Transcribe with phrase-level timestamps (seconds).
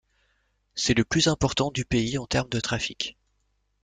[0.73, 3.19] C'est le plus important du pays en termes de trafic.